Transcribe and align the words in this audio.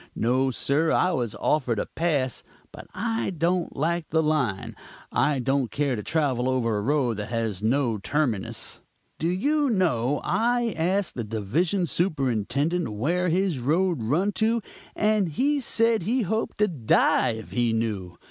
No, 0.15 0.49
sir; 0.49 0.91
I 0.91 1.11
was 1.11 1.35
offered 1.35 1.77
a 1.77 1.85
pass, 1.85 2.41
but 2.71 2.87
I 2.91 3.29
don't 3.37 3.75
like 3.75 4.09
the 4.09 4.23
line. 4.23 4.75
I 5.11 5.37
don't 5.37 5.69
care 5.69 5.95
to 5.95 6.01
travel 6.01 6.49
over 6.49 6.75
a 6.75 6.81
road 6.81 7.17
that 7.17 7.29
has 7.29 7.61
no 7.61 7.99
terminus. 7.99 8.81
"Do 9.19 9.27
you 9.27 9.69
know, 9.69 10.19
I 10.23 10.73
asked 10.75 11.15
a 11.19 11.23
division 11.23 11.85
superintendent 11.85 12.91
where 12.91 13.29
his 13.29 13.59
road 13.59 14.01
run 14.01 14.31
to, 14.41 14.63
and 14.95 15.29
he 15.29 15.59
said 15.59 16.01
he 16.01 16.23
hoped 16.23 16.57
to 16.57 16.67
die 16.67 17.33
if 17.33 17.51
he 17.51 17.71
knew. 17.71 18.17